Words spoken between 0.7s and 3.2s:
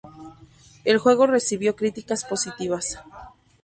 El juego recibió críticas positivas.